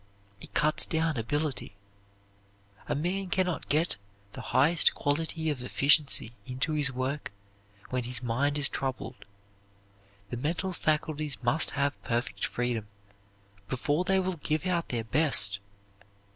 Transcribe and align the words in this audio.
It 0.39 0.55
cuts 0.55 0.87
down 0.87 1.15
ability. 1.15 1.75
A 2.87 2.95
man 2.95 3.29
can 3.29 3.45
not 3.45 3.69
get 3.69 3.97
the 4.31 4.41
highest 4.41 4.95
quality 4.95 5.51
of 5.51 5.61
efficiency 5.61 6.33
into 6.47 6.71
his 6.71 6.91
work 6.91 7.31
when 7.91 8.05
his 8.05 8.23
mind 8.23 8.57
is 8.57 8.67
troubled. 8.67 9.25
The 10.31 10.37
mental 10.37 10.73
faculties 10.73 11.37
must 11.43 11.69
have 11.77 12.03
perfect 12.03 12.47
freedom 12.47 12.87
before 13.69 14.03
they 14.03 14.19
will 14.19 14.37
give 14.37 14.65
out 14.65 14.89
their 14.89 15.03
best. 15.03 15.59